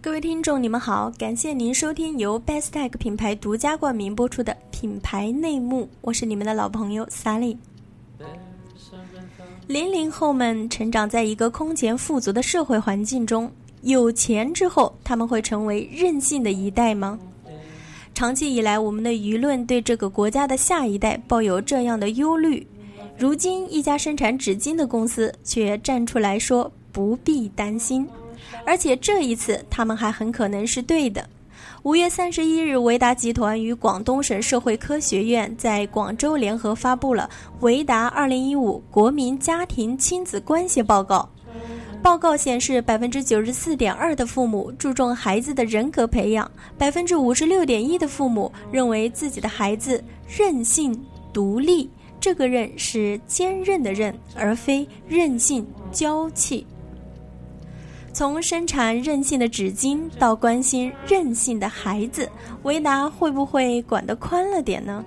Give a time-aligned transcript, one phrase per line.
[0.00, 7.56] 各位听众，你们好，感谢您收听由 Bestech 品牌独家冠名播出的品牌内幕，我是你们的老朋友 Sally。
[9.68, 13.50] 零零后们成长在一个空前富足的社会环境中，
[13.82, 17.18] 有钱之后，他们会成为任性的一代吗？
[18.12, 22.66] 长期以来，我们的舆论对这个国家的下一代抱有这样的忧虑。
[23.16, 28.06] 如今，一家生产纸巾的公司却站出来说不必担心。
[28.64, 31.26] 而且这一次，他们还很可能是对的。
[31.84, 37.28] 五月三十一日，维达集团与广东省社会科学院在广州联合发布了
[37.60, 41.28] 《维达二零一五国民家庭亲子关系报告》。
[42.02, 51.00] 报告显示，百分之九十四点二的父母注重孩子的人格培养，百分之五十六点一的父母认为自己的孩子任性
[51.32, 51.88] 独立。
[52.20, 56.66] 这个“任”是坚韧的“韧”，而非任性娇气。
[58.12, 62.28] 从生产任性的纸巾到关心任性的孩子，
[62.62, 65.02] 维达会不会管得宽了点呢？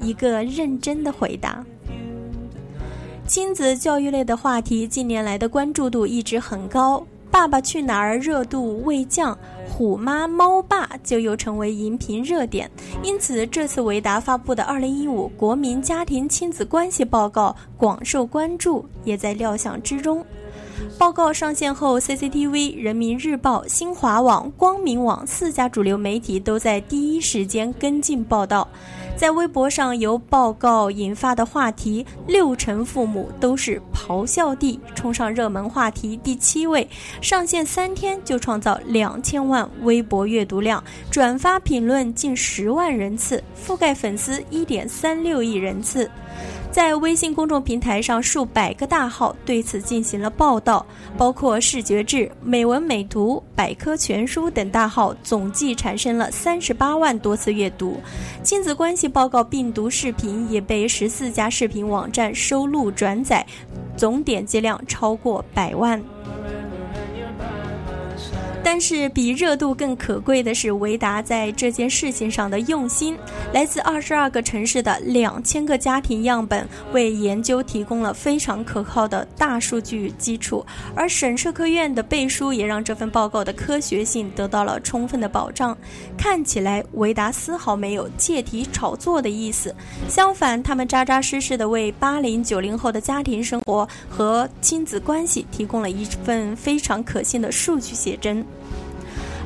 [0.00, 1.64] 一个认真的回答。
[3.26, 6.98] 亲子教育类的话题近年来的关注度一直很高，
[7.30, 9.34] 《爸爸去哪儿》热度未降，
[9.70, 12.70] 《虎妈猫爸》就又成为荧屏热点。
[13.02, 20.24] 因此，这次维达发布的《二零一五国民家庭亲子关系报告》广受关注，也在料想之中。
[20.98, 28.66] 报告上线后，CCTV、人民日报、新华网、光明网四家主流媒体都在第一时间跟进报道。
[29.16, 36.86] 在微博上，由报告引发的话题“六成父母都是咆哮帝”冲上热门话题第七位，
[37.22, 46.10] 上线三天就创造两千万微博阅读量，转发评论近十万人次，覆盖粉丝一点三六亿人次。
[46.76, 50.84] 在微信公众平台上，数百个大号对此进行了报道，
[51.16, 57.98] 包括视觉志、美文美图、百科全书等大号，总计产生了三十八万多次阅读。
[58.42, 63.42] 亲子关系报告病毒视频也被十四家视频网站收录转载，
[63.96, 65.98] 总点击量超过百万。
[68.68, 73.16] 但是比热度更可贵的是维达在这件事情上的用心。
[73.52, 80.66] 来自二十二个城市的两千个家庭样本，为研究提供了非常可靠的大数据基础。
[80.96, 85.78] 而省社科院的背书也让这份报告的科学性得到了充分的保障。
[86.18, 89.72] 看起来维达丝毫没有借题炒作的意思，
[90.08, 98.44] 相反，他们扎扎实实的为八零九零后的家庭生活和亲子关系提供了一份非常可信的数据写真。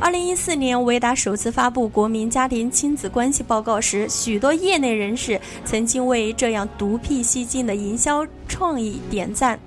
[0.00, 9.58] 二零一四年，维达首次发布《国民家庭亲子关系报告》时，许多业内人士曾经为这样独辟蹊径的营销创意点赞。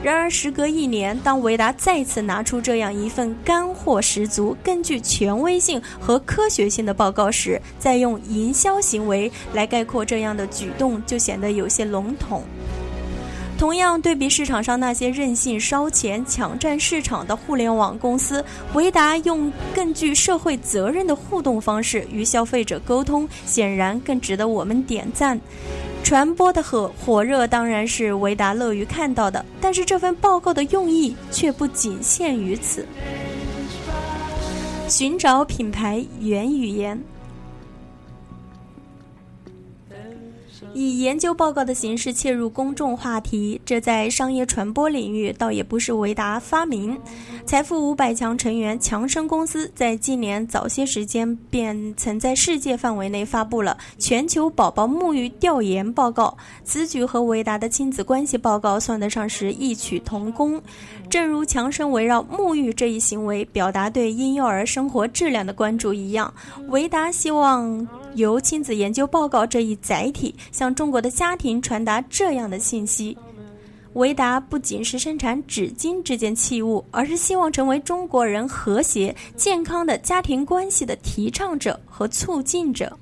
[0.00, 12.44] 然而，时隔一年，当维达再次拿出这样一份干货十足、更具权威性和科学性的报告时，再用营销行为来概括这样的举动，就显得有些笼统。
[13.60, 25.38] 同样对比市场上那些任性烧钱、抢占市场的互联网公司，维达用更具社会责任的互动方式与消费者沟通，显然更值得我们点赞。
[26.02, 32.88] 传播的火火热当然是维达乐于看到的，但是这份报告的用意却不仅限于此。
[34.88, 36.98] 寻找品牌原语言。
[40.80, 46.98] 以研究报告的形式切入公众话题，这在商业传播领域倒也不是维达发明。
[47.44, 60.58] 财富五百强成员强生公司在今年早些时间便曾在世界范围内发布了全球宝宝沐浴调研报告，此举和维达的亲子关系报告算得上是异曲同工。
[61.10, 66.32] 正如强生围绕沐浴这一行为表达对婴幼儿生活质量的关注一样，
[66.68, 73.16] 维达希望由亲子研究报告这一载体向中国的家庭传达这样的信息：
[73.94, 82.96] 维达不仅是生产纸巾这件器物，而是希望成为中国人和谐健康的家庭关系的提倡者和促进者。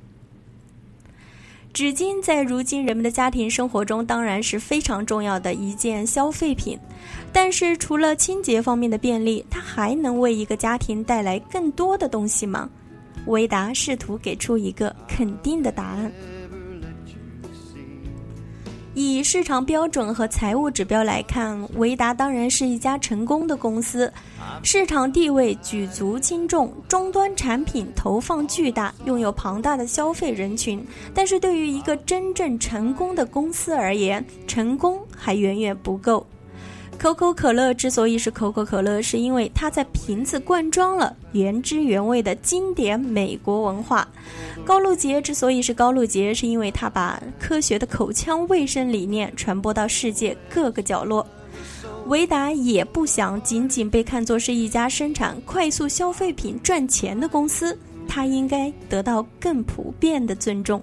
[1.75, 6.77] 纸巾在如今人们的家庭生活中当然是非常重要的一件消费品，
[7.33, 12.69] 但是除了清洁方面的便利，它还能为一个家庭带来更多的东西吗？
[13.27, 16.11] 维达试图给出一个肯定的答案。
[19.01, 24.13] 以市场标准和财务指标来看，维达当然是一家成功的公司，
[24.65, 30.85] 市场地位举足轻重，终端产品投放巨大，拥有庞大的消费人群。
[31.15, 36.27] 但是对于一个真正成功的公司而言，成功还远远不够。
[36.99, 44.07] 可口可乐之所以是可口可乐，是因为它在瓶子灌装了原汁原味的经典美国文化。
[44.65, 51.25] 高露洁之所以是高露洁，是因为它把科学的口腔卫生理念传播到世界各个角落。
[52.07, 57.79] 维达也不想仅仅被看作是一家生产快速消费品赚钱的公司，
[58.09, 60.83] 它应该得到更普遍的尊重。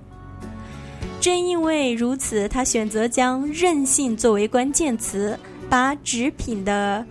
[1.20, 5.38] 正因为如此，他选择将韧性作为关键词。
[5.70, 7.06] 把纸品的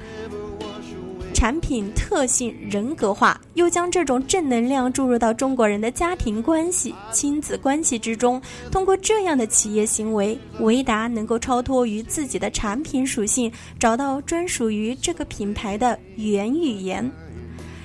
[1.32, 8.40] 产品特性人格化，又将这种正能量注入到中国人的家庭关系、亲子关系之中。
[8.70, 17.10] 通过这样的企业行为，维达能够超脱于自己的产品属性，找到专属于这个品牌的原语言。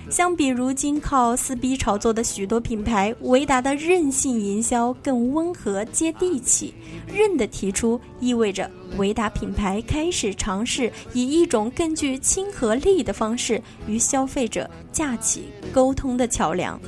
[0.10, 6.74] 相比如今靠撕逼炒作的许多品牌，维达的韧性营销更温和接地气。
[7.08, 16.80] 韧的提出意味着维达品牌开始尝试以一种更具亲和力的方式与消费者架起沟通的桥梁。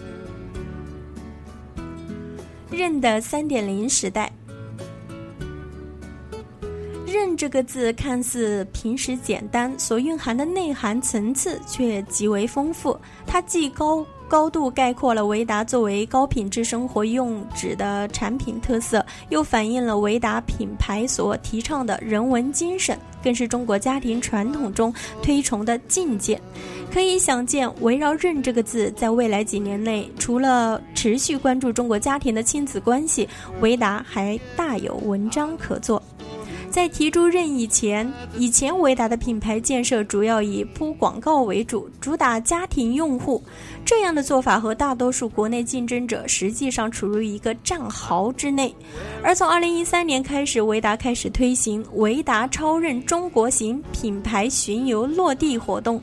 [2.72, 4.32] 韧的三点零时代。
[7.12, 12.98] 韧这个字看似平时简单，所蕴含的内涵层次却极为丰富。
[13.28, 26.40] 它既高高度概括了维达作为高品质生活用纸的产品特色，又反映了维达品牌所提倡的人文精神，更是中国家庭传统中推崇的境界。
[26.94, 33.28] 可以想见，围绕“韧”这个字，在未来几年内，除了持续关注中国家庭的亲子关系，
[33.60, 36.02] 维达还大有文章可做。
[36.72, 43.44] 在提出任意前，以前维达的品牌建设主要以铺广告为主，主打家庭用户。
[43.84, 48.74] 这样的做法和大多数国内竞争者实际上处于一个战壕之内。
[49.22, 56.02] 而从2013年开始，维达开始推行“维达超任中国行”品牌巡游落地活动。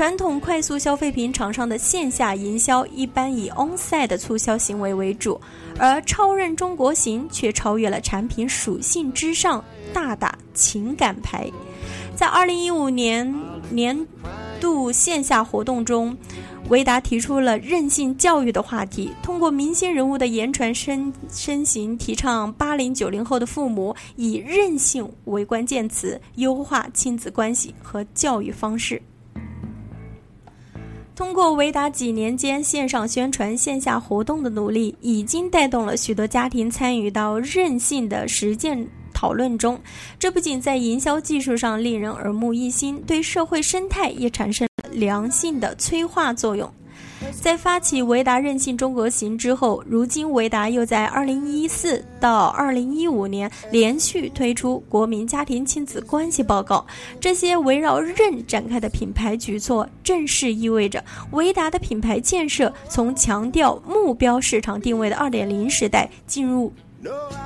[0.00, 5.38] 传统快速消费品厂商的线下营销一般以 on-site 的促销行为为主，
[5.78, 9.62] 而超任中国行却超越了产品属性之上。
[9.92, 11.46] 大打情感牌，
[12.16, 13.30] 在二零一五年
[13.68, 14.06] 年
[14.58, 16.16] 度线下活动中，
[16.70, 29.02] 维达提出了韧性教育的话题，通过明星人物的言传身身形，提倡八零九零后的父母以韧性为关键词，优化亲子关系和教育方式。
[31.20, 38.88] 通过维达几年间线上宣传、线下活动的努力，已经带动了许多家庭参与到韧性的实践。
[39.12, 39.78] 讨论中，
[40.18, 46.72] 这不仅在营销技术上令人耳目一新，对社会生态也产生良性的催化作用。
[47.40, 56.86] 在发起维达任性中国行之后，如今维达又在2014到2015年连续推出国民家庭亲子关系报告。
[57.18, 66.72] 这些围绕任展开的品牌举措，正是意味着维达的品牌建设从强调目标市场定位的2.0时代进入。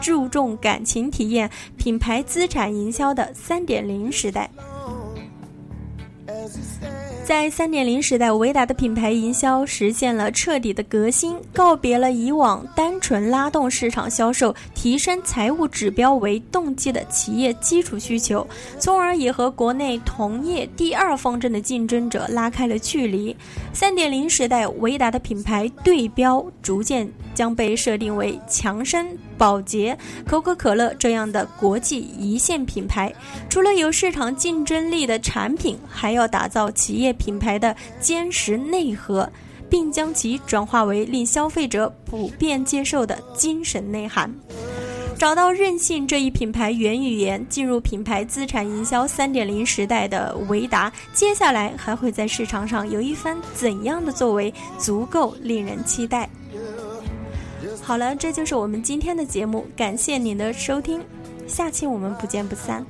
[0.01, 4.51] 注重感情体验、品牌资产营销的三点零时代。
[7.25, 18.47] 在三点零时代，维达的品牌营销实现了彻底的革新，告别了以往单纯拉动市场销售、提升财务指标为动机的企业基础需求，
[18.79, 23.35] 从而也和国内同业第二方阵的竞争者拉开了距离。
[23.73, 33.13] 三点零时代，维达的品牌对标逐渐将被设定为强生、宝洁、可口可乐这样的国际一线品牌。
[33.49, 37.13] 除了有市场竞争力的产品，还要打造企业。
[37.25, 39.27] 品牌的坚实内核，
[39.71, 44.31] 并将其转化为令消费者普遍接受的精神内涵。
[45.17, 56.29] 找到任性这一品牌原语言，进入品牌资产营销三点零时代的维达，接下来还会在市场上有一番怎样的作为，足够令人期待。
[57.85, 61.03] 好了，这就是我们今天的节目，感谢您的收听，
[61.47, 62.85] 下期我们不见不散。